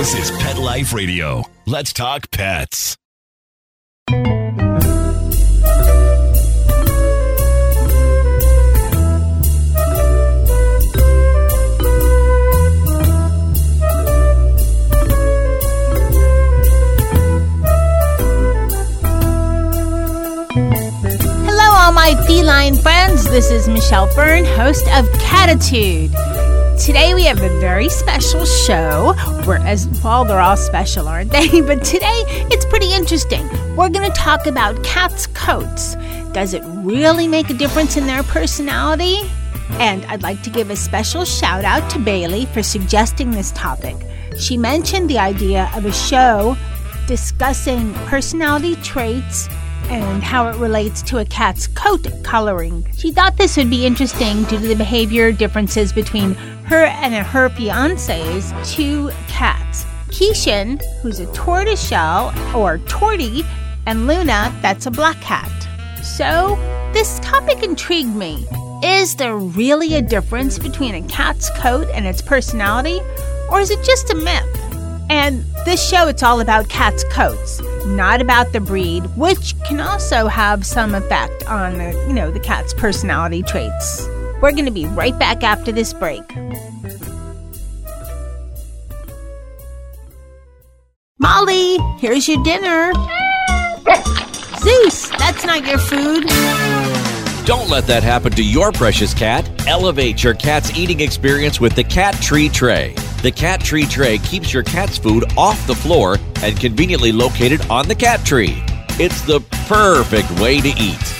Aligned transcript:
This 0.00 0.30
is 0.30 0.36
Pet 0.38 0.56
Life 0.56 0.94
Radio. 0.94 1.42
Let's 1.66 1.92
talk 1.92 2.30
pets. 2.30 2.96
Hello, 4.08 4.30
all 21.74 21.92
my 21.92 22.14
feline 22.26 22.76
friends. 22.76 23.24
This 23.24 23.50
is 23.50 23.68
Michelle 23.68 24.06
Fern, 24.06 24.46
host 24.46 24.86
of 24.96 25.04
Catitude. 25.20 26.29
Today 26.80 27.12
we 27.12 27.24
have 27.24 27.42
a 27.42 27.60
very 27.60 27.90
special 27.90 28.46
show. 28.46 29.14
We're 29.46 29.58
as 29.58 29.86
well, 30.02 30.24
they're 30.24 30.40
all 30.40 30.56
special, 30.56 31.08
aren't 31.08 31.30
they? 31.30 31.60
But 31.66 31.84
today 31.84 32.24
it's 32.50 32.64
pretty 32.64 32.90
interesting. 32.94 33.46
We're 33.76 33.90
going 33.90 34.10
to 34.10 34.16
talk 34.16 34.46
about 34.46 34.82
cats' 34.82 35.26
coats. 35.26 35.94
Does 36.32 36.54
it 36.54 36.62
really 36.64 37.28
make 37.28 37.50
a 37.50 37.54
difference 37.54 37.98
in 37.98 38.06
their 38.06 38.22
personality? 38.22 39.18
And 39.72 40.06
I'd 40.06 40.22
like 40.22 40.42
to 40.42 40.48
give 40.48 40.70
a 40.70 40.76
special 40.76 41.26
shout 41.26 41.66
out 41.66 41.90
to 41.90 41.98
Bailey 41.98 42.46
for 42.46 42.62
suggesting 42.62 43.30
this 43.30 43.52
topic. 43.52 43.96
She 44.38 44.56
mentioned 44.56 45.10
the 45.10 45.18
idea 45.18 45.70
of 45.74 45.84
a 45.84 45.92
show 45.92 46.56
discussing 47.06 47.92
personality 48.06 48.76
traits 48.76 49.50
and 49.90 50.22
how 50.22 50.48
it 50.48 50.56
relates 50.56 51.02
to 51.02 51.18
a 51.18 51.24
cat's 51.24 51.66
coat 51.66 52.06
coloring. 52.22 52.86
She 52.96 53.10
thought 53.10 53.36
this 53.36 53.56
would 53.56 53.68
be 53.68 53.84
interesting 53.84 54.44
due 54.44 54.60
to 54.60 54.68
the 54.68 54.76
behavior 54.76 55.32
differences 55.32 55.92
between 55.92 56.36
her 56.70 56.84
and 56.84 57.12
her 57.14 57.48
fiance's 57.48 58.52
two 58.64 59.10
cats. 59.26 59.84
Keishan, 60.06 60.80
who's 61.02 61.18
a 61.18 61.26
tortoiseshell 61.32 62.28
or 62.54 62.78
tortie, 62.78 63.44
and 63.86 64.06
Luna, 64.06 64.56
that's 64.62 64.86
a 64.86 64.90
black 64.90 65.20
cat. 65.20 65.50
So, 66.04 66.54
this 66.92 67.18
topic 67.20 67.64
intrigued 67.64 68.14
me. 68.14 68.46
Is 68.84 69.16
there 69.16 69.36
really 69.36 69.94
a 69.94 70.02
difference 70.02 70.60
between 70.60 70.94
a 70.94 71.02
cat's 71.08 71.50
coat 71.58 71.88
and 71.92 72.06
its 72.06 72.22
personality, 72.22 73.00
or 73.50 73.58
is 73.58 73.72
it 73.72 73.84
just 73.84 74.10
a 74.10 74.14
myth? 74.14 75.10
And 75.10 75.44
this 75.64 75.86
show, 75.86 76.06
it's 76.06 76.22
all 76.22 76.38
about 76.38 76.68
cats' 76.68 77.02
coats, 77.10 77.60
not 77.84 78.20
about 78.20 78.52
the 78.52 78.60
breed, 78.60 79.04
which 79.16 79.60
can 79.64 79.80
also 79.80 80.28
have 80.28 80.64
some 80.64 80.94
effect 80.94 81.44
on 81.48 81.78
the, 81.78 81.90
you 82.06 82.14
know, 82.14 82.30
the 82.30 82.38
cat's 82.38 82.72
personality 82.72 83.42
traits. 83.42 84.08
We're 84.40 84.52
going 84.52 84.64
to 84.64 84.70
be 84.70 84.86
right 84.86 85.18
back 85.18 85.42
after 85.42 85.70
this 85.70 85.92
break. 85.92 86.22
Molly, 91.18 91.76
here's 91.98 92.26
your 92.26 92.42
dinner. 92.42 92.92
Zeus, 94.60 95.08
that's 95.10 95.44
not 95.44 95.66
your 95.66 95.78
food. 95.78 96.24
Don't 97.46 97.68
let 97.68 97.86
that 97.86 98.02
happen 98.02 98.32
to 98.32 98.44
your 98.44 98.72
precious 98.72 99.12
cat. 99.12 99.48
Elevate 99.66 100.22
your 100.22 100.34
cat's 100.34 100.76
eating 100.78 101.00
experience 101.00 101.60
with 101.60 101.74
the 101.74 101.84
Cat 101.84 102.14
Tree 102.22 102.48
Tray. 102.48 102.94
The 103.22 103.32
Cat 103.32 103.60
Tree 103.60 103.84
Tray 103.84 104.18
keeps 104.18 104.52
your 104.52 104.62
cat's 104.62 104.96
food 104.96 105.24
off 105.36 105.66
the 105.66 105.74
floor 105.74 106.16
and 106.42 106.58
conveniently 106.58 107.12
located 107.12 107.60
on 107.70 107.88
the 107.88 107.94
cat 107.94 108.24
tree. 108.24 108.62
It's 108.98 109.20
the 109.22 109.40
perfect 109.68 110.30
way 110.40 110.60
to 110.60 110.68
eat. 110.68 111.19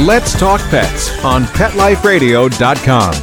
Let's 0.00 0.38
Talk 0.38 0.60
Pets 0.68 1.24
on 1.24 1.44
PetLifeRadio.com. 1.44 3.14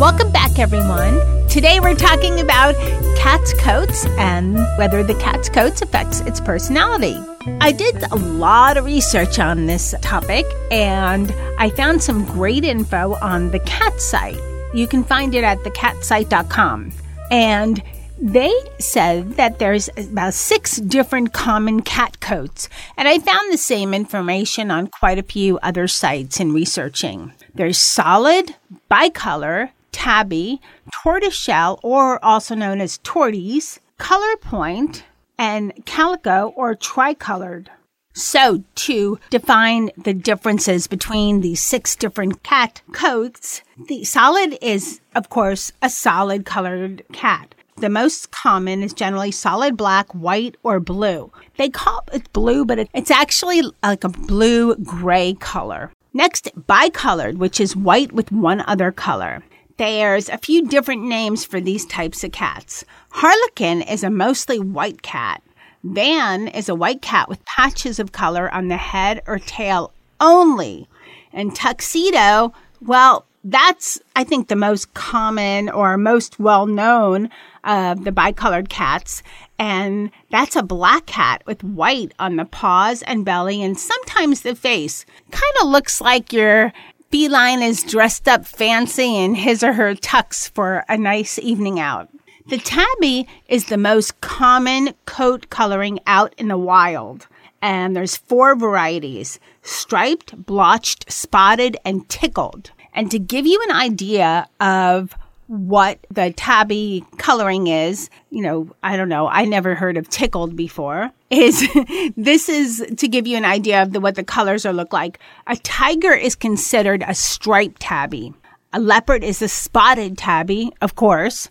Welcome 0.00 0.32
back, 0.32 0.58
everyone. 0.58 1.20
Today 1.48 1.78
we're 1.78 1.94
talking 1.94 2.40
about 2.40 2.74
cat's 3.16 3.52
coats 3.52 4.06
and 4.18 4.56
whether 4.76 5.04
the 5.04 5.14
cat's 5.20 5.48
coats 5.48 5.82
affects 5.82 6.18
its 6.22 6.40
personality. 6.40 7.16
I 7.60 7.70
did 7.70 8.02
a 8.10 8.16
lot 8.16 8.76
of 8.76 8.84
research 8.84 9.38
on 9.38 9.66
this 9.66 9.94
topic 10.02 10.46
and 10.72 11.32
I 11.58 11.70
found 11.70 12.02
some 12.02 12.24
great 12.24 12.64
info 12.64 13.14
on 13.22 13.52
the 13.52 13.60
cat 13.60 14.00
site. 14.00 14.40
You 14.72 14.86
can 14.86 15.04
find 15.04 15.34
it 15.34 15.44
at 15.44 15.58
thecatsite.com. 15.58 16.92
And 17.30 17.82
they 18.20 18.52
said 18.78 19.32
that 19.36 19.58
there's 19.58 19.88
about 19.96 20.34
six 20.34 20.76
different 20.76 21.32
common 21.32 21.80
cat 21.80 22.20
coats, 22.20 22.68
and 22.98 23.08
I 23.08 23.18
found 23.18 23.50
the 23.50 23.56
same 23.56 23.94
information 23.94 24.70
on 24.70 24.88
quite 24.88 25.18
a 25.18 25.22
few 25.22 25.58
other 25.58 25.88
sites 25.88 26.38
in 26.38 26.52
researching. 26.52 27.32
There's 27.54 27.78
solid, 27.78 28.56
bicolor, 28.90 29.70
tabby, 29.90 30.60
tortoiseshell, 30.92 31.80
or 31.82 32.22
also 32.22 32.54
known 32.54 32.82
as 32.82 32.98
torties, 32.98 33.78
color 33.96 34.36
point, 34.36 35.04
and 35.38 35.72
calico 35.86 36.52
or 36.56 36.74
tricolored. 36.74 37.70
So, 38.12 38.64
to 38.74 39.18
define 39.30 39.90
the 39.96 40.12
differences 40.12 40.86
between 40.86 41.40
these 41.40 41.62
six 41.62 41.94
different 41.94 42.42
cat 42.42 42.82
coats, 42.92 43.62
the 43.88 44.04
solid 44.04 44.58
is, 44.60 45.00
of 45.14 45.30
course, 45.30 45.72
a 45.80 45.88
solid 45.88 46.44
colored 46.44 47.02
cat. 47.12 47.54
The 47.76 47.88
most 47.88 48.30
common 48.30 48.82
is 48.82 48.92
generally 48.92 49.30
solid 49.30 49.76
black, 49.76 50.12
white, 50.12 50.56
or 50.62 50.80
blue. 50.80 51.32
They 51.56 51.70
call 51.70 52.04
it 52.12 52.32
blue, 52.32 52.64
but 52.64 52.88
it's 52.92 53.10
actually 53.10 53.62
like 53.82 54.04
a 54.04 54.10
blue 54.10 54.74
gray 54.76 55.34
color. 55.34 55.90
Next, 56.12 56.50
bicolored, 56.66 57.38
which 57.38 57.60
is 57.60 57.76
white 57.76 58.12
with 58.12 58.32
one 58.32 58.62
other 58.66 58.90
color. 58.92 59.42
There's 59.78 60.28
a 60.28 60.36
few 60.36 60.66
different 60.68 61.04
names 61.04 61.46
for 61.46 61.58
these 61.58 61.86
types 61.86 62.22
of 62.22 62.32
cats. 62.32 62.84
Harlequin 63.12 63.80
is 63.80 64.04
a 64.04 64.10
mostly 64.10 64.58
white 64.58 65.00
cat. 65.00 65.42
Van 65.82 66.48
is 66.48 66.68
a 66.68 66.74
white 66.74 67.00
cat 67.00 67.28
with 67.28 67.44
patches 67.44 67.98
of 67.98 68.12
color 68.12 68.52
on 68.52 68.68
the 68.68 68.76
head 68.76 69.22
or 69.26 69.38
tail 69.38 69.92
only. 70.20 70.88
And 71.32 71.54
tuxedo, 71.54 72.52
well, 72.80 73.24
that's, 73.42 73.98
I 74.14 74.24
think, 74.24 74.48
the 74.48 74.56
most 74.56 74.92
common 74.92 75.70
or 75.70 75.96
most 75.96 76.38
well 76.38 76.66
known 76.66 77.30
of 77.64 78.04
the 78.04 78.12
bicolored 78.12 78.68
cats. 78.68 79.22
And 79.58 80.10
that's 80.30 80.56
a 80.56 80.62
black 80.62 81.06
cat 81.06 81.42
with 81.46 81.64
white 81.64 82.12
on 82.18 82.36
the 82.36 82.44
paws 82.44 83.02
and 83.02 83.24
belly 83.24 83.62
and 83.62 83.78
sometimes 83.78 84.42
the 84.42 84.54
face. 84.54 85.06
Kind 85.30 85.54
of 85.62 85.68
looks 85.68 86.00
like 86.00 86.32
your 86.32 86.72
feline 87.10 87.62
is 87.62 87.82
dressed 87.82 88.28
up 88.28 88.46
fancy 88.46 89.16
in 89.16 89.34
his 89.34 89.62
or 89.62 89.72
her 89.72 89.94
tux 89.94 90.50
for 90.50 90.84
a 90.88 90.96
nice 90.96 91.38
evening 91.38 91.80
out. 91.80 92.08
The 92.46 92.58
tabby 92.58 93.28
is 93.48 93.66
the 93.66 93.76
most 93.76 94.20
common 94.20 94.94
coat 95.06 95.50
coloring 95.50 96.00
out 96.06 96.34
in 96.38 96.48
the 96.48 96.58
wild. 96.58 97.26
And 97.62 97.94
there's 97.94 98.16
four 98.16 98.56
varieties 98.56 99.38
striped, 99.62 100.46
blotched, 100.46 101.10
spotted, 101.12 101.76
and 101.84 102.08
tickled. 102.08 102.70
And 102.94 103.10
to 103.10 103.18
give 103.18 103.46
you 103.46 103.62
an 103.68 103.76
idea 103.76 104.48
of 104.60 105.14
what 105.46 105.98
the 106.10 106.32
tabby 106.32 107.04
coloring 107.18 107.66
is, 107.66 108.08
you 108.30 108.40
know, 108.40 108.70
I 108.82 108.96
don't 108.96 109.08
know, 109.08 109.26
I 109.26 109.44
never 109.44 109.74
heard 109.74 109.96
of 109.96 110.08
tickled 110.08 110.54
before. 110.54 111.10
Is 111.30 111.68
this 112.16 112.48
is 112.48 112.84
to 112.96 113.06
give 113.06 113.24
you 113.24 113.36
an 113.36 113.44
idea 113.44 113.82
of 113.82 113.92
the, 113.92 114.00
what 114.00 114.16
the 114.16 114.24
colors 114.24 114.66
are 114.66 114.72
look 114.72 114.92
like. 114.92 115.20
A 115.46 115.54
tiger 115.54 116.12
is 116.12 116.34
considered 116.34 117.04
a 117.06 117.14
striped 117.14 117.80
tabby. 117.80 118.34
A 118.72 118.80
leopard 118.80 119.22
is 119.22 119.40
a 119.40 119.48
spotted 119.48 120.18
tabby, 120.18 120.72
of 120.80 120.96
course, 120.96 121.48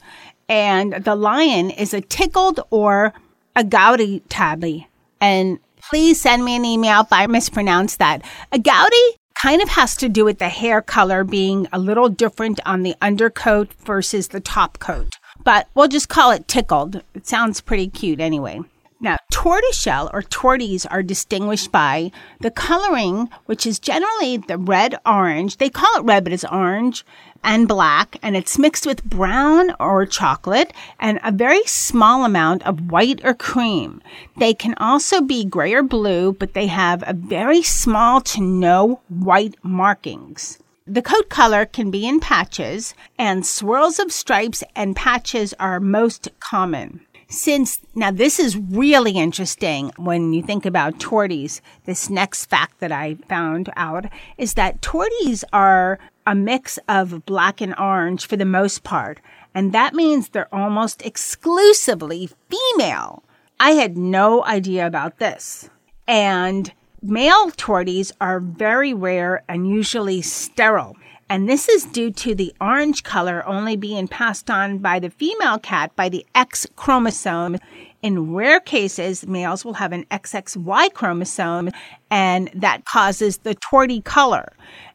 and 0.50 0.94
the 1.06 1.16
lion 1.16 1.70
is 1.70 1.94
a 1.94 2.02
tickled 2.02 2.60
or 2.72 3.14
agouti 3.56 4.22
tabby. 4.28 4.88
And 5.22 5.60
please 5.90 6.20
send 6.20 6.44
me 6.44 6.56
an 6.56 6.66
email 6.66 7.02
if 7.02 7.14
I 7.14 7.28
mispronounce 7.28 7.98
that. 7.98 8.24
Agouti 8.52 9.14
kind 9.42 9.62
of 9.62 9.70
has 9.70 9.96
to 9.98 10.10
do 10.10 10.26
with 10.26 10.40
the 10.40 10.50
hair 10.50 10.82
color 10.82 11.24
being 11.24 11.68
a 11.72 11.80
little 11.80 12.10
different 12.10 12.60
on 12.66 12.84
the 12.84 12.96
undercoat 13.02 13.72
versus 13.86 14.30
the 14.30 14.42
top 14.42 14.80
coat. 14.80 15.16
but 15.44 15.68
we'll 15.74 15.88
just 15.88 16.10
call 16.10 16.32
it 16.32 16.48
tickled. 16.48 17.02
It 17.16 17.26
sounds 17.26 17.62
pretty 17.62 17.88
cute 17.88 18.20
anyway. 18.20 18.60
Now, 19.02 19.16
tortoiseshell 19.32 20.10
or 20.14 20.22
torties 20.22 20.86
are 20.92 21.02
distinguished 21.02 21.72
by 21.72 22.12
the 22.42 22.52
coloring, 22.52 23.30
which 23.46 23.66
is 23.66 23.80
generally 23.80 24.36
the 24.36 24.58
red 24.58 24.96
orange. 25.06 25.56
They 25.58 25.70
call 25.70 25.98
it 25.98 26.04
red, 26.04 26.26
but 26.26 26.34
it's 26.34 26.44
orange 26.44 27.06
and 27.44 27.68
black, 27.68 28.18
and 28.22 28.36
it's 28.36 28.60
mixed 28.60 28.86
with 28.86 29.04
brown 29.04 29.74
or 29.80 30.06
chocolate 30.06 30.74
and 31.00 31.20
a 31.24 31.32
very 31.32 31.64
small 31.66 32.26
amount 32.26 32.66
of 32.66 32.92
white 32.92 33.22
or 33.24 33.34
cream. 33.34 34.02
They 34.38 34.54
can 34.54 34.74
also 34.76 35.22
be 35.22 35.46
gray 35.46 35.74
or 35.74 35.84
blue, 35.84 36.34
but 36.34 36.54
they 36.54 36.68
have 36.68 37.04
a 37.08 37.14
very 37.14 37.62
small 37.62 38.22
to 38.22 38.42
no 38.42 39.02
white 39.10 39.56
markings. 39.64 40.60
The 40.86 41.02
coat 41.02 41.30
color 41.30 41.66
can 41.66 41.92
be 41.92 42.08
in 42.08 42.20
patches, 42.20 42.96
and 43.18 43.46
swirls 43.46 44.00
of 44.00 44.12
stripes 44.12 44.64
and 44.76 44.96
patches 44.96 45.54
are 45.60 45.80
most 45.80 46.30
common 46.40 47.02
since 47.30 47.80
now 47.94 48.10
this 48.10 48.40
is 48.40 48.58
really 48.58 49.12
interesting 49.12 49.92
when 49.98 50.34
you 50.34 50.42
think 50.42 50.66
about 50.66 50.98
torties 50.98 51.62
this 51.86 52.10
next 52.10 52.46
fact 52.46 52.80
that 52.80 52.92
i 52.92 53.14
found 53.30 53.70
out 53.76 54.06
is 54.40 54.56
that 54.56 54.82
torties 54.82 55.44
are 55.54 56.00
a 56.30 56.36
mix 56.36 56.78
of 56.88 57.26
black 57.26 57.60
and 57.60 57.74
orange 57.80 58.28
for 58.28 58.38
the 58.38 58.46
most 58.46 58.84
part 58.84 59.20
and 59.56 59.74
that 59.74 59.96
means 59.96 60.30
they're 60.30 60.54
almost 60.54 61.04
exclusively 61.04 62.30
female 62.48 63.24
i 63.60 63.72
had 63.72 63.98
no 63.98 64.46
idea 64.46 64.86
about 64.86 65.18
this 65.18 65.72
and 66.08 66.72
male 67.02 67.50
torties 67.52 68.12
are 68.22 68.40
very 68.40 68.94
rare 68.94 69.44
and 69.50 69.68
usually 69.68 70.22
sterile 70.22 70.96
and 71.32 71.50
this 71.50 71.68
is 71.68 71.86
due 71.86 72.12
to 72.12 72.34
the 72.34 72.54
orange 72.60 73.04
color 73.04 73.48
only 73.48 73.76
being 73.76 74.08
passed 74.08 74.52
on 74.52 74.80
by 74.80 75.00
the 75.00 75.12
female 75.12 75.60
cat 75.60 75.96
by 75.96 76.10
the 76.10 76.26
X 76.34 76.66
chromosome. 76.76 77.58
In 78.02 78.34
rare 78.34 78.60
cases, 78.60 79.28
males 79.28 79.64
will 79.64 79.76
have 79.76 79.92
an 79.92 80.06
XXY 80.06 80.92
chromosome, 80.94 81.70
and 82.10 82.50
that 82.56 82.86
causes 82.86 83.38
the 83.40 83.54
tortie 83.54 84.04
color. 84.04 84.54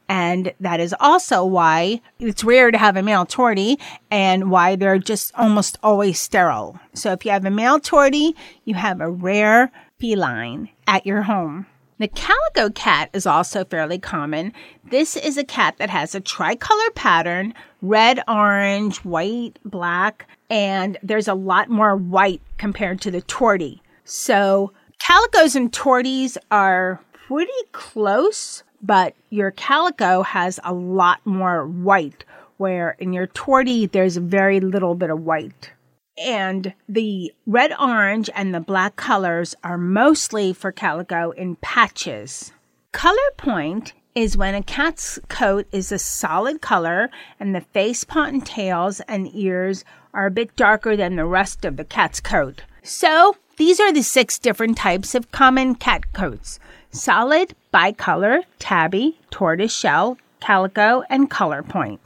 And 0.09 0.53
that 0.61 0.81
is 0.81 0.95
also 1.01 1.45
why 1.45 2.01
it's 2.19 2.45
rare 2.45 2.71
to 2.71 2.79
have 2.79 2.97
a 2.97 3.03
male 3.03 3.25
tortie 3.25 3.81
and 4.11 4.51
why 4.51 4.77
they're 4.77 4.99
just 4.99 5.33
almost 5.35 5.79
always 5.83 6.21
sterile. 6.21 6.79
So 6.93 7.13
if 7.13 7.25
you 7.25 7.31
have 7.31 7.45
a 7.45 7.51
male 7.51 7.81
tortie, 7.81 8.35
you 8.65 8.75
have 8.75 9.01
a 9.01 9.11
rare 9.11 9.73
feline 9.99 10.69
at 10.87 11.07
your 11.07 11.23
home. 11.23 11.67
The 11.99 12.09
calico 12.09 12.71
cat 12.71 13.09
is 13.13 13.25
also 13.25 13.65
fairly 13.65 13.99
common. 13.99 14.53
This 14.83 15.17
is 15.17 15.39
a 15.39 15.45
cat 15.45 15.77
that 15.79 15.91
has 15.91 16.15
a 16.15 16.21
tricolor 16.21 16.91
pattern 16.95 17.55
red, 17.81 18.21
orange, 18.27 18.99
white, 19.05 19.59
black, 19.65 20.27
and 20.51 20.97
there's 21.03 21.29
a 21.29 21.35
lot 21.35 21.69
more 21.69 21.95
white 21.95 22.41
compared 22.59 23.01
to 23.03 23.11
the 23.11 23.23
tortie. 23.23 23.81
So, 24.05 24.73
calicos 24.99 25.55
and 25.55 25.71
torties 25.71 26.37
are 26.51 27.01
pretty 27.13 27.53
close, 27.73 28.63
but 28.85 29.15
your 29.31 29.51
calico 29.51 30.23
has 30.23 30.61
a 30.63 30.75
lot 30.75 31.25
more 31.25 31.67
white, 31.67 32.25
where 32.59 32.97
in 32.99 33.13
your 33.13 33.27
tortie, 33.29 33.91
there's 33.91 34.19
very 34.19 34.61
little 34.61 34.95
bit 34.95 35.11
of 35.11 35.23
white. 35.23 35.73
And 36.19 36.75
the 36.89 37.33
red, 37.47 37.73
orange, 37.81 38.31
and 38.35 38.55
the 38.55 38.61
black 38.61 38.95
colors 38.97 39.55
are 39.65 39.79
mostly 39.79 40.53
for 40.53 40.71
calico 40.71 41.31
in 41.31 41.57
patches. 41.57 42.53
Color 42.93 43.31
point 43.37 43.95
is 44.15 44.37
when 44.37 44.55
a 44.55 44.63
cat's 44.63 45.19
coat 45.29 45.67
is 45.73 45.91
a 45.91 45.99
solid 45.99 46.61
color 46.61 47.11
and 47.41 47.55
the 47.55 47.63
face, 47.63 48.05
paw, 48.05 48.25
and 48.25 48.47
tails 48.47 49.01
and 49.09 49.35
ears 49.35 49.85
are 50.13 50.27
a 50.27 50.31
bit 50.31 50.55
darker 50.55 50.97
than 50.97 51.17
the 51.17 51.25
rest 51.25 51.65
of 51.65 51.77
the 51.77 51.85
cat's 51.85 52.21
coat. 52.21 52.63
So, 52.85 53.37
these 53.57 53.81
are 53.81 53.93
the 53.93 54.03
six 54.03 54.39
different 54.39 54.77
types 54.77 55.15
of 55.15 55.33
common 55.33 55.75
cat 55.75 56.13
coats 56.13 56.61
solid, 56.95 57.55
bicolor, 57.73 58.43
tabby, 58.59 59.19
tortoise 59.31 59.77
shell, 59.77 60.17
calico, 60.41 61.03
and 61.11 61.31
color 61.31 61.63
point. 61.63 62.01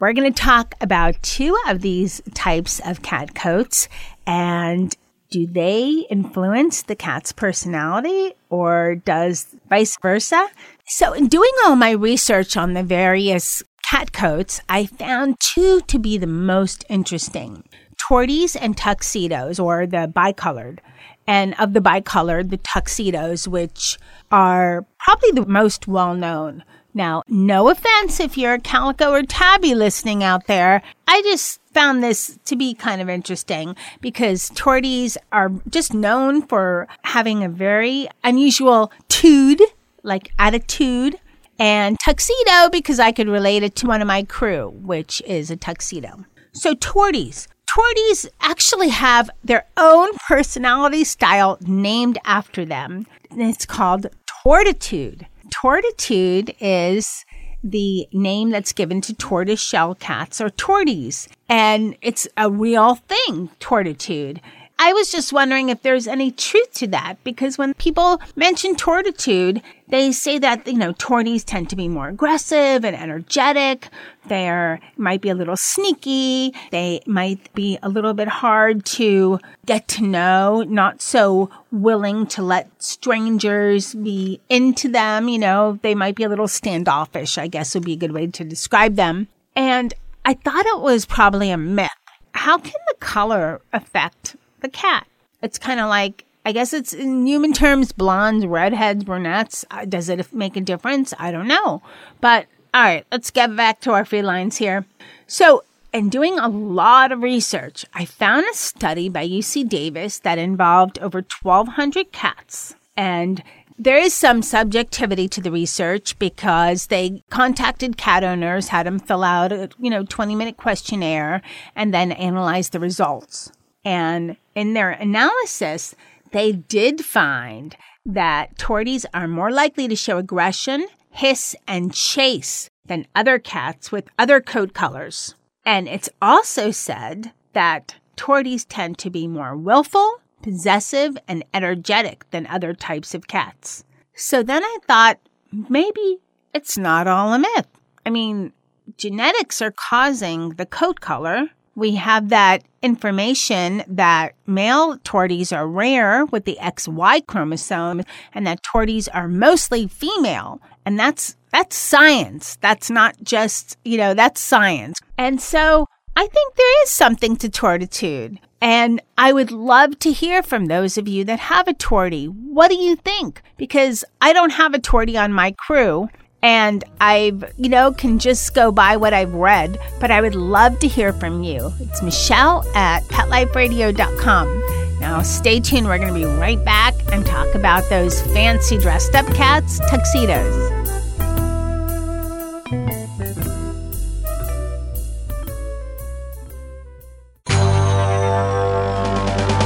We're 0.00 0.12
going 0.12 0.32
to 0.32 0.42
talk 0.42 0.74
about 0.80 1.22
two 1.22 1.56
of 1.68 1.80
these 1.80 2.20
types 2.34 2.80
of 2.84 3.02
cat 3.02 3.34
coats 3.34 3.88
and 4.26 4.94
do 5.30 5.46
they 5.46 6.06
influence 6.10 6.82
the 6.82 6.96
cat's 6.96 7.32
personality 7.32 8.34
or 8.50 8.96
does 8.96 9.46
vice 9.70 9.96
versa? 10.02 10.48
So, 10.86 11.14
in 11.14 11.28
doing 11.28 11.52
all 11.64 11.74
my 11.74 11.92
research 11.92 12.56
on 12.56 12.74
the 12.74 12.82
various 12.82 13.62
cat 13.88 14.12
coats, 14.12 14.60
I 14.68 14.84
found 14.84 15.36
two 15.40 15.80
to 15.82 15.98
be 15.98 16.18
the 16.18 16.26
most 16.26 16.84
interesting 16.90 17.64
torties 18.02 18.56
and 18.60 18.76
tuxedos, 18.76 19.58
or 19.58 19.86
the 19.86 20.10
bicolored. 20.12 20.80
And 21.26 21.54
of 21.58 21.72
the 21.72 21.80
bicolored, 21.80 22.50
the 22.50 22.56
tuxedos, 22.58 23.46
which 23.46 23.98
are 24.30 24.84
probably 24.98 25.30
the 25.30 25.46
most 25.46 25.86
well 25.86 26.14
known. 26.14 26.64
Now, 26.94 27.22
no 27.26 27.70
offense 27.70 28.20
if 28.20 28.36
you're 28.36 28.54
a 28.54 28.60
calico 28.60 29.12
or 29.12 29.22
tabby 29.22 29.74
listening 29.74 30.22
out 30.22 30.46
there. 30.46 30.82
I 31.08 31.22
just 31.22 31.60
found 31.72 32.02
this 32.02 32.38
to 32.44 32.56
be 32.56 32.74
kind 32.74 33.00
of 33.00 33.08
interesting 33.08 33.76
because 34.00 34.50
torties 34.50 35.16
are 35.32 35.50
just 35.70 35.94
known 35.94 36.42
for 36.42 36.86
having 37.02 37.42
a 37.42 37.48
very 37.48 38.08
unusual 38.22 38.92
tude, 39.08 39.62
like 40.02 40.32
attitude, 40.38 41.16
and 41.58 41.96
tuxedo 42.04 42.68
because 42.70 42.98
I 43.00 43.12
could 43.12 43.28
relate 43.28 43.62
it 43.62 43.74
to 43.76 43.86
one 43.86 44.02
of 44.02 44.08
my 44.08 44.24
crew, 44.24 44.70
which 44.82 45.22
is 45.26 45.50
a 45.50 45.56
tuxedo. 45.56 46.26
So, 46.52 46.74
torties. 46.74 47.46
Torties 47.76 48.28
actually 48.40 48.90
have 48.90 49.30
their 49.42 49.66
own 49.76 50.10
personality 50.28 51.04
style 51.04 51.58
named 51.62 52.18
after 52.24 52.64
them. 52.64 53.06
And 53.30 53.40
it's 53.40 53.64
called 53.64 54.08
tortitude. 54.44 55.26
Tortitude 55.54 56.54
is 56.60 57.24
the 57.64 58.06
name 58.12 58.50
that's 58.50 58.72
given 58.72 59.00
to 59.02 59.14
tortoise 59.14 59.60
shell 59.60 59.94
cats 59.94 60.40
or 60.40 60.50
torties. 60.50 61.28
And 61.48 61.96
it's 62.02 62.28
a 62.36 62.50
real 62.50 62.96
thing, 62.96 63.48
tortitude. 63.60 64.40
I 64.84 64.92
was 64.94 65.12
just 65.12 65.32
wondering 65.32 65.68
if 65.68 65.82
there's 65.82 66.08
any 66.08 66.32
truth 66.32 66.72
to 66.72 66.88
that 66.88 67.22
because 67.22 67.56
when 67.56 67.72
people 67.74 68.20
mention 68.34 68.74
tortitude, 68.74 69.62
they 69.86 70.10
say 70.10 70.40
that, 70.40 70.66
you 70.66 70.76
know, 70.76 70.92
torties 70.94 71.44
tend 71.44 71.70
to 71.70 71.76
be 71.76 71.86
more 71.86 72.08
aggressive 72.08 72.84
and 72.84 72.96
energetic. 72.96 73.86
They 74.26 74.80
might 74.96 75.20
be 75.20 75.28
a 75.28 75.36
little 75.36 75.56
sneaky. 75.56 76.52
They 76.72 77.00
might 77.06 77.54
be 77.54 77.78
a 77.80 77.88
little 77.88 78.12
bit 78.12 78.26
hard 78.26 78.84
to 78.86 79.38
get 79.66 79.86
to 79.86 80.02
know, 80.02 80.64
not 80.64 81.00
so 81.00 81.48
willing 81.70 82.26
to 82.34 82.42
let 82.42 82.82
strangers 82.82 83.94
be 83.94 84.40
into 84.48 84.88
them. 84.88 85.28
You 85.28 85.38
know, 85.38 85.78
they 85.82 85.94
might 85.94 86.16
be 86.16 86.24
a 86.24 86.28
little 86.28 86.48
standoffish, 86.48 87.38
I 87.38 87.46
guess 87.46 87.76
would 87.76 87.84
be 87.84 87.92
a 87.92 87.96
good 87.96 88.10
way 88.10 88.26
to 88.26 88.42
describe 88.42 88.96
them. 88.96 89.28
And 89.54 89.94
I 90.24 90.34
thought 90.34 90.66
it 90.66 90.80
was 90.80 91.06
probably 91.06 91.52
a 91.52 91.56
myth. 91.56 91.88
How 92.34 92.58
can 92.58 92.80
the 92.88 92.96
color 92.98 93.60
affect 93.72 94.34
the 94.62 94.68
cat. 94.68 95.06
It's 95.42 95.58
kind 95.58 95.80
of 95.80 95.88
like, 95.88 96.24
I 96.46 96.52
guess 96.52 96.72
it's 96.72 96.92
in 96.92 97.26
human 97.26 97.52
terms, 97.52 97.92
blondes, 97.92 98.46
redheads, 98.46 99.04
brunettes. 99.04 99.64
Uh, 99.70 99.84
does 99.84 100.08
it 100.08 100.32
make 100.32 100.56
a 100.56 100.60
difference? 100.60 101.12
I 101.18 101.30
don't 101.30 101.48
know. 101.48 101.82
But 102.20 102.46
all 102.74 102.82
right, 102.82 103.06
let's 103.12 103.30
get 103.30 103.54
back 103.54 103.80
to 103.80 103.92
our 103.92 104.04
felines 104.04 104.56
here. 104.56 104.86
So, 105.26 105.64
in 105.92 106.08
doing 106.08 106.38
a 106.38 106.48
lot 106.48 107.12
of 107.12 107.22
research, 107.22 107.84
I 107.92 108.06
found 108.06 108.46
a 108.50 108.54
study 108.54 109.10
by 109.10 109.28
UC 109.28 109.68
Davis 109.68 110.20
that 110.20 110.38
involved 110.38 110.98
over 111.00 111.18
1,200 111.42 112.12
cats. 112.12 112.74
And 112.96 113.42
there 113.78 113.98
is 113.98 114.14
some 114.14 114.42
subjectivity 114.42 115.28
to 115.28 115.40
the 115.40 115.50
research 115.50 116.18
because 116.18 116.86
they 116.86 117.22
contacted 117.30 117.98
cat 117.98 118.24
owners, 118.24 118.68
had 118.68 118.86
them 118.86 119.00
fill 119.00 119.24
out 119.24 119.52
a 119.52 119.68
you 119.78 119.90
know 119.90 120.04
20 120.04 120.34
minute 120.34 120.56
questionnaire, 120.56 121.42
and 121.74 121.92
then 121.92 122.12
analyze 122.12 122.70
the 122.70 122.80
results. 122.80 123.52
And 123.84 124.36
in 124.54 124.74
their 124.74 124.90
analysis, 124.90 125.94
they 126.32 126.52
did 126.52 127.04
find 127.04 127.76
that 128.04 128.56
torties 128.58 129.04
are 129.14 129.28
more 129.28 129.50
likely 129.50 129.86
to 129.88 129.96
show 129.96 130.18
aggression, 130.18 130.86
hiss, 131.10 131.54
and 131.66 131.94
chase 131.94 132.68
than 132.86 133.06
other 133.14 133.38
cats 133.38 133.92
with 133.92 134.10
other 134.18 134.40
coat 134.40 134.74
colors. 134.74 135.34
And 135.64 135.88
it's 135.88 136.08
also 136.20 136.70
said 136.70 137.32
that 137.52 137.96
torties 138.16 138.66
tend 138.68 138.98
to 138.98 139.10
be 139.10 139.28
more 139.28 139.56
willful, 139.56 140.20
possessive, 140.42 141.16
and 141.28 141.44
energetic 141.54 142.28
than 142.30 142.46
other 142.46 142.74
types 142.74 143.14
of 143.14 143.28
cats. 143.28 143.84
So 144.14 144.42
then 144.42 144.64
I 144.64 144.78
thought 144.86 145.20
maybe 145.68 146.18
it's 146.52 146.76
not 146.76 147.06
all 147.06 147.32
a 147.32 147.38
myth. 147.38 147.68
I 148.04 148.10
mean, 148.10 148.52
genetics 148.96 149.62
are 149.62 149.70
causing 149.70 150.50
the 150.50 150.66
coat 150.66 151.00
color, 151.00 151.50
we 151.74 151.94
have 151.96 152.28
that 152.28 152.62
information 152.82 153.82
that 153.86 154.34
male 154.46 154.98
torties 154.98 155.56
are 155.56 155.66
rare 155.66 156.26
with 156.26 156.44
the 156.44 156.58
XY 156.60 157.26
chromosome 157.26 158.02
and 158.34 158.46
that 158.46 158.62
torties 158.62 159.08
are 159.12 159.28
mostly 159.28 159.86
female. 159.86 160.60
And 160.84 160.98
that's 160.98 161.36
that's 161.52 161.76
science. 161.76 162.56
That's 162.60 162.90
not 162.90 163.14
just, 163.22 163.76
you 163.84 163.98
know, 163.98 164.14
that's 164.14 164.40
science. 164.40 164.98
And 165.18 165.40
so 165.40 165.86
I 166.16 166.26
think 166.26 166.54
there 166.54 166.82
is 166.84 166.90
something 166.90 167.36
to 167.36 167.48
tortitude. 167.48 168.38
And 168.60 169.02
I 169.18 169.32
would 169.32 169.50
love 169.50 169.98
to 170.00 170.12
hear 170.12 170.42
from 170.42 170.66
those 170.66 170.96
of 170.96 171.08
you 171.08 171.24
that 171.24 171.40
have 171.40 171.68
a 171.68 171.74
tortie. 171.74 172.28
What 172.28 172.70
do 172.70 172.76
you 172.76 172.96
think? 172.96 173.42
Because 173.56 174.04
I 174.20 174.32
don't 174.32 174.52
have 174.52 174.72
a 174.72 174.78
tortie 174.78 175.20
on 175.20 175.32
my 175.32 175.52
crew 175.52 176.08
and 176.42 176.82
I've, 177.00 177.44
you 177.56 177.68
know, 177.68 177.92
can 177.92 178.18
just 178.18 178.54
go 178.54 178.72
by 178.72 178.96
what 178.96 179.14
I've 179.14 179.34
read, 179.34 179.78
but 180.00 180.10
I 180.10 180.20
would 180.20 180.34
love 180.34 180.78
to 180.80 180.88
hear 180.88 181.12
from 181.12 181.42
you. 181.44 181.72
It's 181.80 182.02
Michelle 182.02 182.66
at 182.74 183.04
petliferadio.com. 183.04 184.98
Now, 185.00 185.22
stay 185.22 185.60
tuned. 185.60 185.86
We're 185.86 185.98
going 185.98 186.14
to 186.14 186.14
be 186.14 186.24
right 186.24 186.62
back 186.64 186.94
and 187.12 187.24
talk 187.26 187.54
about 187.54 187.88
those 187.90 188.20
fancy 188.32 188.78
dressed 188.78 189.14
up 189.14 189.26
cats, 189.34 189.80
tuxedos. 189.90 190.71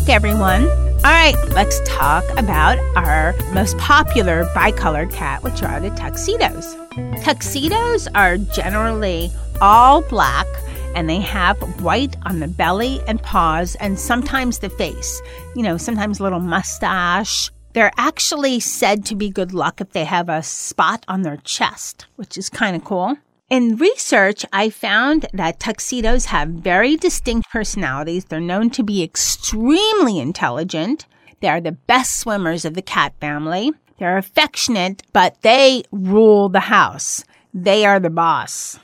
back, 0.00 0.14
everyone. 0.14 0.68
All 1.04 1.12
right, 1.12 1.34
let's 1.50 1.80
talk 1.84 2.24
about 2.36 2.78
our 2.96 3.34
most 3.52 3.76
popular 3.78 4.46
bicolored 4.54 5.10
cat, 5.12 5.42
which 5.42 5.62
are 5.62 5.80
the 5.80 5.90
tuxedos. 5.90 6.76
Tuxedos 7.22 8.06
are 8.14 8.36
generally 8.36 9.30
all 9.60 10.02
black 10.02 10.46
and 10.94 11.08
they 11.08 11.20
have 11.20 11.56
white 11.82 12.16
on 12.24 12.40
the 12.40 12.48
belly 12.48 13.00
and 13.06 13.22
paws 13.22 13.74
and 13.76 13.98
sometimes 13.98 14.58
the 14.58 14.70
face. 14.70 15.20
You 15.56 15.62
know, 15.62 15.76
sometimes 15.76 16.20
a 16.20 16.22
little 16.22 16.40
mustache. 16.40 17.50
They're 17.72 17.92
actually 17.96 18.60
said 18.60 19.04
to 19.06 19.14
be 19.14 19.30
good 19.30 19.52
luck 19.52 19.80
if 19.80 19.92
they 19.92 20.04
have 20.04 20.28
a 20.28 20.42
spot 20.42 21.04
on 21.08 21.22
their 21.22 21.38
chest, 21.38 22.06
which 22.16 22.36
is 22.36 22.48
kind 22.48 22.76
of 22.76 22.84
cool. 22.84 23.16
In 23.50 23.78
research, 23.78 24.46
I 24.52 24.70
found 24.70 25.26
that 25.32 25.58
tuxedos 25.58 26.26
have 26.26 26.50
very 26.50 26.96
distinct 26.96 27.50
personalities. 27.50 28.26
They're 28.26 28.38
known 28.38 28.70
to 28.70 28.84
be 28.84 29.02
extremely 29.02 30.20
intelligent. 30.20 31.06
They 31.40 31.48
are 31.48 31.60
the 31.60 31.72
best 31.72 32.20
swimmers 32.20 32.64
of 32.64 32.74
the 32.74 32.82
cat 32.82 33.12
family. 33.20 33.72
They're 33.98 34.18
affectionate, 34.18 35.02
but 35.12 35.42
they 35.42 35.82
rule 35.90 36.48
the 36.48 36.60
house. 36.60 37.24
They 37.52 37.84
are 37.84 37.98
the 37.98 38.08
boss. 38.08 38.78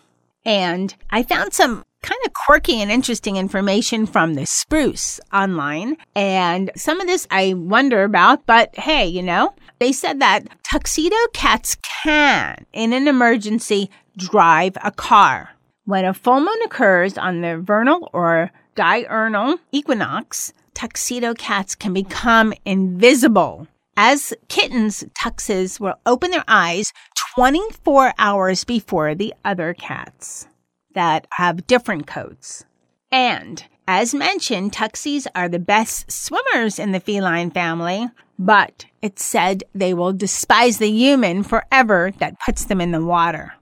And 0.45 0.93
I 1.11 1.23
found 1.23 1.53
some 1.53 1.85
kind 2.03 2.21
of 2.27 2.33
quirky 2.33 2.81
and 2.83 2.91
interesting 2.91 3.37
information 3.37 4.05
from 4.05 4.35
the 4.35 4.47
spruce 4.47 5.21
online. 5.33 5.97
And 6.17 6.73
some 6.75 7.01
of 7.01 7.07
this 7.07 7.29
I 7.31 7.55
wonder 7.55 8.03
about, 8.03 8.47
but 8.47 8.77
hey, 8.77 9.07
you 9.07 9.23
know, 9.23 9.55
they 9.79 9.93
said 9.93 10.21
that 10.21 10.45
tuxedo 10.65 11.17
cats 11.33 11.77
can, 12.03 12.67
in 12.73 12.93
an 12.93 13.07
emergency, 13.07 13.91
drive 14.17 14.77
a 14.83 14.91
car. 14.91 15.51
When 15.85 16.05
a 16.05 16.15
full 16.15 16.41
moon 16.41 16.59
occurs 16.65 17.17
on 17.17 17.41
the 17.41 17.59
vernal 17.59 18.11
or 18.13 18.51
diurnal 18.75 19.59
equinox, 19.73 20.53
tuxedo 20.75 21.35
cats 21.35 21.75
can 21.75 21.93
become 21.93 22.53
invisible. 22.65 23.67
As 23.97 24.35
kittens, 24.49 25.05
tuxes 25.15 25.81
will 25.81 25.95
open 26.05 26.31
their 26.31 26.45
eyes 26.49 26.93
24 27.37 28.15
hours 28.19 28.65
before 28.65 29.15
the 29.15 29.33
other 29.45 29.75
cats 29.75 30.49
that 30.95 31.27
have 31.33 31.67
different 31.67 32.07
coats. 32.07 32.65
And 33.11 33.65
as 33.89 34.15
mentioned, 34.15 34.73
tuxies 34.73 35.27
are 35.35 35.49
the 35.49 35.59
best 35.59 36.11
swimmers 36.11 36.79
in 36.79 36.93
the 36.93 37.01
feline 37.01 37.51
family, 37.51 38.09
but 38.39 38.87
it's 39.01 39.25
said 39.25 39.63
they 39.75 39.95
will 39.95 40.13
despise 40.13 40.79
the 40.79 40.91
human 40.91 41.43
forever 41.43 42.13
that 42.19 42.41
puts 42.45 42.65
them 42.65 42.81
in 42.81 42.91
the 42.91 43.05
water. 43.05 43.55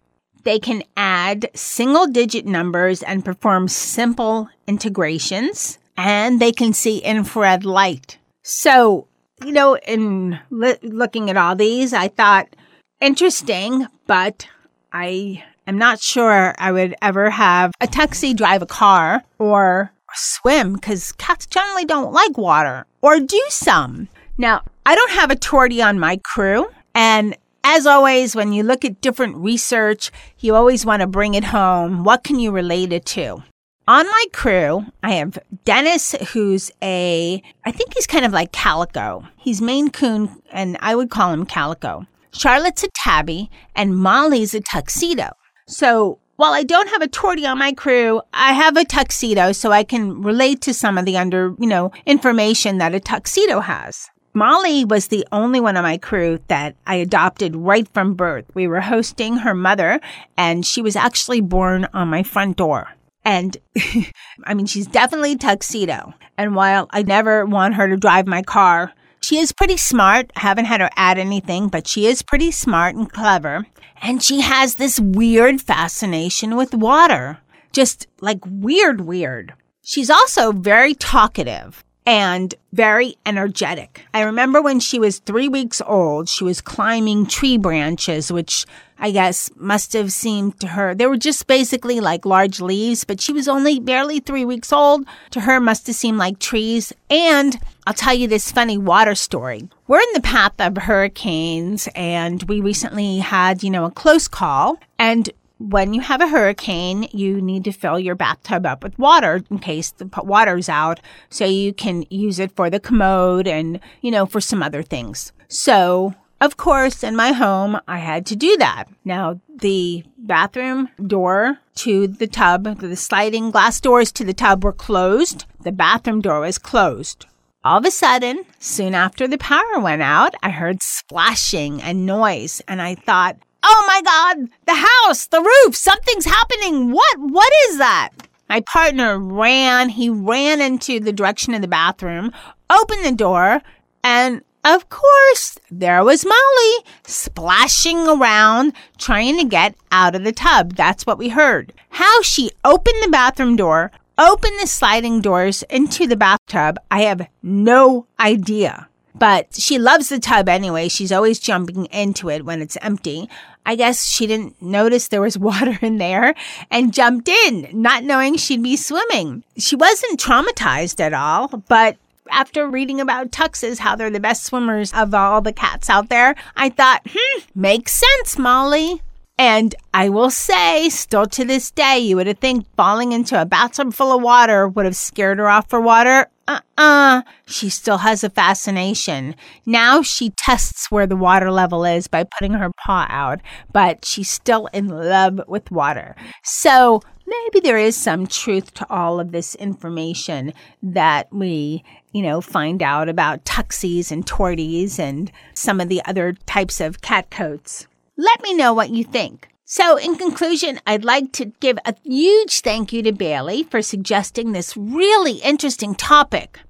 They 0.45 0.59
can 0.59 0.83
add 0.97 1.51
single 1.55 2.07
digit 2.07 2.47
numbers 2.47 3.03
and 3.03 3.25
perform 3.25 3.69
simple 3.69 4.49
integrations, 4.67 5.79
and 5.97 6.41
they 6.41 6.53
can 6.53 6.73
see 6.73 6.99
infrared 6.99 7.65
light. 7.65 8.19
So, 8.43 9.09
you 9.45 9.53
know, 9.53 9.77
in 9.79 10.39
li- 10.51 10.79
looking 10.83 11.31
at 11.31 11.37
all 11.37 11.57
these, 11.57 11.93
I 11.93 12.09
thought 12.09 12.55
interesting, 13.01 13.87
but 14.07 14.47
I 14.93 15.43
am 15.67 15.79
not 15.79 16.01
sure 16.01 16.55
I 16.59 16.73
would 16.73 16.95
ever 17.01 17.31
have 17.31 17.73
a 17.81 17.87
taxi 17.87 18.35
drive 18.35 18.63
a 18.63 18.67
car 18.67 19.23
or 19.39 19.93
swim 20.15 20.75
because 20.75 21.13
cats 21.13 21.47
generally 21.47 21.85
don't 21.85 22.13
like 22.13 22.39
water 22.39 22.87
or 23.01 23.19
do 23.19 23.43
some. 23.49 24.09
Now, 24.37 24.63
I 24.87 24.95
don't 24.95 25.13
have 25.13 25.31
a 25.31 25.37
tortie 25.37 25.85
on 25.85 25.99
my 25.99 26.19
crew, 26.19 26.67
and 26.95 27.37
as 27.64 27.87
always, 27.87 28.37
when 28.37 28.52
you 28.52 28.62
look 28.62 28.85
at 28.85 29.00
different 29.00 29.37
research, 29.37 30.12
you 30.38 30.54
always 30.54 30.85
want 30.87 31.00
to 31.00 31.06
bring 31.06 31.35
it 31.35 31.44
home. 31.44 32.04
What 32.04 32.23
can 32.23 32.38
you 32.38 32.52
relate 32.52 32.92
it 32.92 33.06
to? 33.06 33.42
On 33.88 34.06
my 34.06 34.25
crew, 34.33 34.85
I 35.02 35.12
have 35.12 35.38
Dennis, 35.64 36.12
who's 36.33 36.71
a, 36.83 37.42
I 37.64 37.73
think 37.73 37.94
he's 37.94 38.06
kind 38.06 38.25
of 38.25 38.33
like 38.33 38.52
Calico. 38.52 39.26
He's 39.37 39.61
Maine 39.61 39.90
Coon, 39.90 40.30
and 40.52 40.78
I 40.80 40.94
would 40.94 41.11
call 41.11 41.33
him 41.33 41.44
Calico. 41.44 42.06
Charlotte's 42.33 42.85
a 42.85 42.88
tabby, 42.94 43.50
and 43.75 43.97
Molly's 43.97 44.54
a 44.54 44.61
tuxedo. 44.61 45.30
So 45.66 46.18
while 46.37 46.52
I 46.52 46.62
don't 46.62 46.88
have 46.88 47.02
a 47.02 47.09
tortie 47.09 47.49
on 47.49 47.59
my 47.59 47.73
crew, 47.73 48.23
I 48.33 48.54
have 48.54 48.76
a 48.76 48.85
tuxedo, 48.85 49.52
so 49.52 49.71
I 49.71 49.85
can 49.85 50.23
relate 50.23 50.61
to 50.62 50.75
some 50.75 50.99
of 50.99 51.04
the 51.04 51.16
under, 51.16 51.54
you 51.59 51.66
know, 51.66 51.92
information 52.06 52.78
that 52.78 52.94
a 52.94 53.00
tuxedo 53.00 53.61
has. 53.61 54.09
Molly 54.37 54.85
was 54.85 55.09
the 55.09 55.25
only 55.31 55.61
one 55.61 55.76
on 55.76 55.85
my 55.85 55.97
crew 55.97 56.41
that 56.49 56.75
I 56.88 56.97
adopted 56.97 57.55
right 57.55 57.87
from 57.95 58.14
birth. 58.14 58.45
We 58.53 58.67
were 58.67 58.81
hosting 58.81 59.37
her 59.38 59.55
mother, 59.55 60.00
and 60.37 60.67
she 60.67 60.83
was 60.83 60.97
actually 60.97 61.41
born 61.41 61.87
on 61.95 62.09
my 62.09 62.25
front 62.25 62.57
door. 62.57 62.88
And 63.25 63.57
I 64.45 64.55
mean, 64.55 64.67
she's 64.67 64.88
definitely 64.88 65.37
tuxedo. 65.37 66.14
And 66.37 66.57
while 66.57 66.88
I 66.91 67.03
never 67.03 67.47
want 67.47 67.75
her 67.75 67.87
to 67.87 67.97
drive 67.97 68.26
my 68.26 68.43
car, 68.43 68.93
she 69.21 69.38
is 69.38 69.53
pretty 69.53 69.76
smart. 69.76 70.33
I 70.35 70.41
haven't 70.41 70.64
had 70.64 70.81
her 70.81 70.91
add 70.97 71.17
anything, 71.17 71.69
but 71.69 71.87
she 71.87 72.07
is 72.07 72.23
pretty 72.23 72.50
smart 72.50 72.97
and 72.97 73.11
clever. 73.11 73.67
And 74.03 74.21
she 74.21 74.41
has 74.41 74.75
this 74.75 74.99
weird 74.99 75.62
fascination 75.62 76.57
with 76.57 76.75
water. 76.75 77.38
Just 77.73 78.09
like 78.21 78.41
weird, 78.45 79.03
weird. 79.03 79.55
She's 79.83 80.11
also 80.11 80.50
very 80.50 80.95
talkative 80.95 81.85
and 82.07 82.55
very 82.73 83.17
energetic. 83.25 84.05
I 84.13 84.23
remember 84.23 84.61
when 84.61 84.81
she 84.81 84.99
was 84.99 85.21
three 85.21 85.49
weeks 85.49 85.81
old, 85.87 86.29
she 86.29 86.45
was 86.45 86.61
climbing 86.61 87.27
tree 87.27 87.57
branches, 87.57 88.31
which 88.31 88.67
I 88.99 89.11
guess 89.11 89.51
must 89.57 89.93
have 89.95 90.13
seemed 90.13 90.61
to 90.61 90.69
her, 90.69 90.95
they 90.95 91.07
were 91.07 91.17
just 91.17 91.47
basically 91.47 92.01
like 92.01 92.25
large 92.25 92.61
leaves, 92.61 93.05
but 93.05 93.21
she 93.21 93.33
was 93.33 93.49
only 93.49 93.81
barely 93.81 94.21
three 94.21 94.45
weeks 94.45 94.73
old. 94.73 95.07
To 95.33 95.41
her, 95.41 95.61
must 95.61 95.87
have 95.89 95.97
seemed 95.97 96.19
like 96.19 96.39
trees. 96.39 96.93
And 97.11 97.59
I'll 97.87 97.95
tell 97.95 98.15
you 98.15 98.29
this 98.29 98.53
funny 98.53 98.79
water 98.79 99.15
story. 99.15 99.69
We're 99.89 100.01
in 100.01 100.13
the 100.15 100.21
path 100.21 100.55
of 100.59 100.77
hurricanes, 100.77 101.89
and 101.95 102.43
we 102.45 102.61
recently 102.61 103.19
had, 103.19 103.63
you 103.63 103.71
know, 103.71 103.85
a 103.85 103.91
close 103.91 104.29
call. 104.29 104.79
And 104.99 105.29
when 105.59 105.95
you 105.95 106.01
have 106.01 106.21
a 106.21 106.29
hurricane, 106.29 107.09
you 107.13 107.41
need 107.41 107.65
to 107.65 107.73
fill 107.73 107.99
your 107.99 108.15
bathtub 108.15 108.67
up 108.67 108.83
with 108.83 108.99
water 108.99 109.43
in 109.51 109.59
case 109.59 109.93
the 109.93 110.09
water's 110.23 110.69
out 110.69 111.01
so 111.31 111.45
you 111.45 111.73
can 111.73 112.05
use 112.11 112.39
it 112.39 112.55
for 112.57 112.69
the 112.71 112.81
commode 112.81 113.47
and, 113.47 113.81
you 114.01 114.11
know, 114.11 114.27
for 114.27 114.41
some 114.41 114.63
other 114.63 114.83
things. 114.83 115.33
So, 115.49 116.15
of 116.41 116.57
course, 116.57 117.05
in 117.05 117.17
my 117.17 117.33
home, 117.33 117.79
I 117.87 117.99
had 117.99 118.27
to 118.27 118.37
do 118.37 118.57
that. 118.59 118.85
Now, 119.05 119.41
the 119.49 120.05
bathroom 120.19 120.89
door 121.07 121.59
to 121.77 122.09
the 122.09 122.27
tub, 122.27 122.81
the 122.81 122.97
sliding 122.97 123.51
glass 123.51 123.81
doors 123.81 124.11
to 124.13 124.25
the 124.25 124.35
tub 124.35 124.65
were 124.65 124.73
closed. 124.73 125.47
The 125.63 125.73
bathroom 125.73 126.21
door 126.21 126.41
was 126.41 126.59
closed. 126.59 127.27
All 127.65 127.79
of 127.79 127.87
a 127.87 127.91
sudden, 127.91 128.45
soon 128.59 128.95
after 128.95 129.27
the 129.27 129.39
power 129.39 129.79
went 129.81 130.03
out, 130.03 130.35
I 130.43 130.51
heard 130.51 130.83
splashing 130.83 131.81
and 131.81 132.05
noise, 132.05 132.61
and 132.69 132.83
I 132.83 132.95
thought, 132.95 133.39
oh 133.64 133.85
my 133.88 134.02
God, 134.02 134.49
the 134.66 134.87
house, 134.87 135.26
the 135.26 135.40
roof, 135.40 135.75
something's 135.75 136.26
happening. 136.26 136.92
What? 136.92 137.18
What 137.18 137.52
is 137.68 137.78
that? 137.78 138.11
My 138.49 138.61
partner 138.61 139.18
ran. 139.18 139.88
He 139.88 140.11
ran 140.11 140.61
into 140.61 141.00
the 141.00 141.12
direction 141.12 141.54
of 141.54 141.62
the 141.62 141.68
bathroom, 141.68 142.33
opened 142.71 143.04
the 143.04 143.12
door, 143.12 143.62
and 144.02 144.42
of 144.64 144.88
course, 144.88 145.59
there 145.71 146.02
was 146.02 146.25
Molly 146.25 146.85
splashing 147.04 148.09
around 148.09 148.73
trying 148.97 149.37
to 149.38 149.44
get 149.44 149.75
out 149.92 150.14
of 150.14 150.25
the 150.25 150.33
tub. 150.33 150.75
That's 150.75 151.04
what 151.04 151.18
we 151.18 151.28
heard. 151.28 151.73
How 151.90 152.23
she 152.23 152.50
opened 152.64 153.02
the 153.02 153.11
bathroom 153.11 153.56
door, 153.56 153.92
opened 154.16 154.59
the 154.61 154.66
sliding 154.66 155.21
doors 155.21 155.62
into 155.64 156.06
the 156.06 156.16
bathtub, 156.16 156.78
I 156.90 157.02
have 157.02 157.28
no 157.42 158.06
idea. 158.18 158.88
But 159.14 159.54
she 159.54 159.78
loves 159.78 160.09
the 160.09 160.18
tub 160.18 160.49
anyway. 160.49 160.88
She's 160.88 161.12
always 161.12 161.38
jumping 161.38 161.87
into 161.87 162.28
it 162.30 162.44
when 162.44 162.61
it's 162.61 162.76
empty. 162.80 163.28
I 163.66 163.76
guess 163.76 164.06
she 164.06 164.26
didn't 164.26 164.61
notice 164.61 165.09
there 165.09 165.21
was 165.21 165.38
water 165.50 165.78
in 165.80 165.99
there 165.99 166.35
and 166.71 166.92
jumped 166.92 167.28
in, 167.28 167.68
not 167.73 168.04
knowing 168.04 168.37
she'd 168.37 168.62
be 168.62 168.76
swimming. 168.76 169.44
She 169.56 169.76
wasn't 169.76 170.21
traumatized 170.21 171.00
at 171.00 171.14
all, 171.14 171.49
but 171.68 171.97
after 172.30 172.68
reading 172.68 173.00
about 173.00 173.30
tuxes, 173.30 173.78
how 173.78 173.94
they're 173.94 174.11
the 174.11 174.21
best 174.21 174.44
swimmers 174.44 174.92
of 174.92 175.14
all 175.14 175.40
the 175.40 175.52
cats 175.52 175.90
out 175.90 176.09
there, 176.09 176.35
I 176.56 176.71
thought, 176.71 177.02
hmm, 177.09 177.42
makes 177.54 177.92
sense, 177.92 178.38
Molly. 178.38 179.02
And 179.37 179.75
I 179.93 180.09
will 180.11 180.31
say, 180.31 180.88
still 180.91 181.26
to 181.26 181.45
this 181.45 181.71
day, 181.73 181.99
you 181.99 182.17
would 182.17 182.29
have 182.29 182.38
think 182.38 182.67
falling 182.76 183.12
into 183.12 183.41
a 183.41 183.45
bathtub 183.45 183.93
full 183.93 184.14
of 184.14 184.23
water 184.23 184.69
would 184.69 184.85
have 184.85 184.97
scared 184.97 185.38
her 185.38 185.49
off 185.49 185.69
for 185.69 185.81
water. 185.81 186.29
Uh 186.47 186.61
uh 186.79 187.23
She 187.47 187.69
still 187.69 187.99
has 187.99 188.23
a 188.23 188.31
fascination. 188.31 189.35
Now 189.67 190.03
she 190.03 190.31
tests 190.31 190.91
where 190.91 191.07
the 191.07 191.17
water 191.17 191.50
level 191.50 191.85
is 191.85 192.07
by 192.07 192.25
putting 192.25 192.53
her 192.53 192.71
paw 192.85 193.07
out, 193.09 193.41
but 193.73 194.05
she's 194.05 194.31
still 194.31 194.67
in 194.67 194.88
love 194.88 195.41
with 195.49 195.71
water. 195.71 196.14
So 196.45 197.00
maybe 197.26 197.61
there 197.61 197.79
is 197.79 197.97
some 197.97 198.26
truth 198.26 198.73
to 198.75 198.87
all 198.88 199.19
of 199.19 199.33
this 199.33 199.55
information 199.57 200.53
that 200.83 201.33
we, 201.33 201.83
you 202.12 202.23
know, 202.23 202.41
find 202.41 202.83
out 202.83 203.09
about 203.09 203.45
tuxies 203.45 204.12
and 204.12 204.25
torties 204.25 204.99
and 204.99 205.33
some 205.55 205.81
of 205.81 205.88
the 205.88 206.05
other 206.05 206.35
types 206.47 206.81
of 206.81 207.00
cat 207.00 207.31
coats. 207.31 207.88
Let 208.16 208.42
me 208.42 208.54
know 208.54 208.73
what 208.73 208.90
you 208.90 209.02
think. 209.02 209.49
So, 209.64 209.97
in 209.97 210.14
conclusion, 210.14 210.78
I'd 210.87 211.04
like 211.04 211.33
to 211.33 211.47
give 211.47 211.78
a 211.85 211.97
huge 212.04 212.61
thank 212.61 212.92
you 212.92 213.02
to 213.02 213.12
Bailey 213.12 213.64
for 213.64 213.83
suggesting 213.83 214.52
this 214.52 214.76
really 214.76 215.38
interesting 215.38 215.97
topic. 215.97 216.61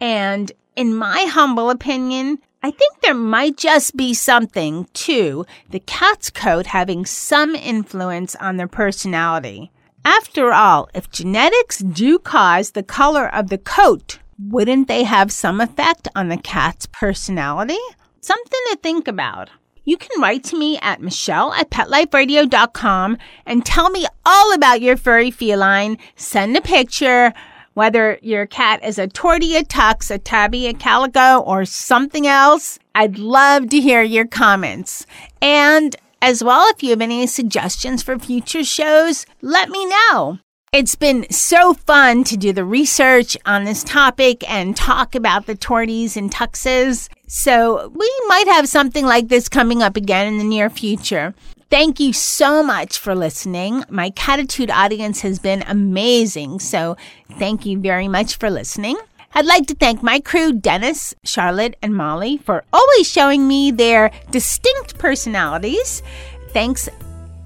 And 0.00 0.52
in 0.74 0.94
my 0.94 1.26
humble 1.28 1.68
opinion, 1.68 2.38
I 2.62 2.70
think 2.70 3.00
there 3.02 3.14
might 3.14 3.58
just 3.58 3.94
be 3.94 4.14
something 4.14 4.88
to 4.94 5.44
the 5.68 5.80
cat's 5.80 6.30
coat 6.30 6.68
having 6.68 7.04
some 7.04 7.54
influence 7.54 8.34
on 8.36 8.56
their 8.56 8.68
personality. 8.68 9.72
After 10.02 10.52
all, 10.52 10.88
if 10.94 11.10
genetics 11.10 11.78
do 11.78 12.18
cause 12.18 12.70
the 12.70 12.82
color 12.82 13.28
of 13.34 13.48
the 13.48 13.58
coat, 13.58 14.18
wouldn't 14.38 14.88
they 14.88 15.02
have 15.02 15.30
some 15.30 15.60
effect 15.60 16.08
on 16.16 16.28
the 16.28 16.38
cat's 16.38 16.86
personality? 16.86 17.78
Something 18.22 18.60
to 18.70 18.78
think 18.82 19.08
about 19.08 19.50
you 19.86 19.96
can 19.96 20.20
write 20.20 20.44
to 20.44 20.58
me 20.58 20.78
at 20.82 21.00
michelle 21.00 21.54
at 21.54 21.70
petliferadio.com 21.70 23.16
and 23.46 23.64
tell 23.64 23.88
me 23.88 24.06
all 24.26 24.52
about 24.52 24.82
your 24.82 24.98
furry 24.98 25.30
feline. 25.30 25.96
Send 26.16 26.56
a 26.56 26.60
picture, 26.60 27.32
whether 27.72 28.18
your 28.20 28.46
cat 28.46 28.84
is 28.84 28.98
a 28.98 29.06
tortie, 29.06 29.58
a 29.58 29.62
tux, 29.62 30.10
a 30.10 30.18
tabby, 30.18 30.66
a 30.66 30.74
calico, 30.74 31.38
or 31.38 31.64
something 31.64 32.26
else. 32.26 32.78
I'd 32.94 33.18
love 33.18 33.70
to 33.70 33.80
hear 33.80 34.02
your 34.02 34.26
comments. 34.26 35.06
And 35.40 35.96
as 36.20 36.42
well, 36.42 36.66
if 36.70 36.82
you 36.82 36.90
have 36.90 37.00
any 37.00 37.26
suggestions 37.26 38.02
for 38.02 38.18
future 38.18 38.64
shows, 38.64 39.24
let 39.40 39.70
me 39.70 39.86
know. 39.86 40.40
It's 40.72 40.96
been 40.96 41.30
so 41.30 41.74
fun 41.74 42.24
to 42.24 42.36
do 42.36 42.52
the 42.52 42.64
research 42.64 43.36
on 43.46 43.64
this 43.64 43.82
topic 43.84 44.48
and 44.50 44.76
talk 44.76 45.14
about 45.14 45.46
the 45.46 45.54
torties 45.54 46.16
and 46.16 46.30
tuxes. 46.30 47.08
So 47.28 47.88
we 47.94 48.12
might 48.26 48.46
have 48.48 48.68
something 48.68 49.06
like 49.06 49.28
this 49.28 49.48
coming 49.48 49.80
up 49.80 49.96
again 49.96 50.26
in 50.26 50.38
the 50.38 50.44
near 50.44 50.68
future. 50.68 51.34
Thank 51.70 51.98
you 51.98 52.12
so 52.12 52.62
much 52.62 52.98
for 52.98 53.14
listening. 53.14 53.84
My 53.88 54.10
Catitude 54.10 54.70
audience 54.70 55.20
has 55.22 55.38
been 55.38 55.62
amazing. 55.66 56.60
So 56.60 56.96
thank 57.38 57.64
you 57.64 57.78
very 57.78 58.08
much 58.08 58.36
for 58.36 58.50
listening. 58.50 58.96
I'd 59.34 59.46
like 59.46 59.66
to 59.68 59.74
thank 59.74 60.02
my 60.02 60.20
crew, 60.20 60.52
Dennis, 60.52 61.14
Charlotte, 61.24 61.76
and 61.80 61.94
Molly, 61.94 62.38
for 62.38 62.64
always 62.72 63.10
showing 63.10 63.46
me 63.48 63.70
their 63.70 64.10
distinct 64.30 64.98
personalities. 64.98 66.02
Thanks 66.50 66.88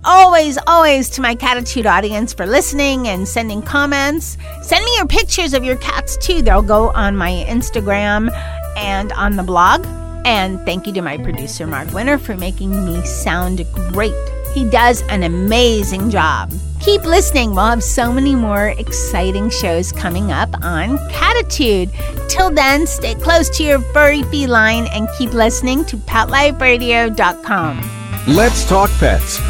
always, 0.05 0.59
always 0.67 1.09
to 1.11 1.21
my 1.21 1.35
Catitude 1.35 1.87
audience 1.87 2.33
for 2.33 2.47
listening 2.47 3.09
and 3.09 3.27
sending 3.27 3.63
comments. 3.63 4.37
Send 4.63 4.85
me 4.85 4.93
your 4.97 5.07
pictures 5.07 5.55
of 5.55 5.65
your 5.65 5.77
cats 5.77 6.17
too. 6.17 6.43
They'll 6.43 6.63
go 6.63 6.91
on 6.91 7.17
my 7.17 7.45
Instagram 7.49 8.31
and 8.77 9.13
on 9.13 9.37
the 9.37 9.43
blog. 9.43 9.85
And 10.25 10.61
thank 10.67 10.87
you 10.87 10.93
to 10.95 11.03
my 11.03 11.17
producer, 11.19 11.67
Mark 11.67 11.93
Winter, 11.93 12.19
for 12.19 12.37
making 12.37 12.85
me 12.85 13.05
sound 13.07 13.65
great. 13.93 14.15
He 14.55 14.69
does 14.69 15.03
an 15.03 15.23
amazing 15.23 16.11
job. 16.11 16.53
Keep 16.81 17.05
listening. 17.05 17.55
We'll 17.55 17.67
have 17.67 17.83
so 17.83 18.13
many 18.13 18.35
more 18.35 18.69
exciting 18.79 19.51
shows 19.51 19.93
coming 19.93 20.33
up 20.33 20.49
on 20.63 20.99
Catitude. 21.11 21.91
Till 22.29 22.51
then, 22.51 22.87
stay 22.87 23.15
close 23.15 23.49
to 23.59 23.63
your 23.63 23.81
furry 23.93 24.23
feline 24.25 24.87
and 24.87 25.09
keep 25.19 25.33
listening 25.33 25.85
to 25.87 25.97
PetLifeRadio.com. 25.97 27.91
Let's 28.27 28.69
Talk 28.69 28.91
Pets 28.99 29.50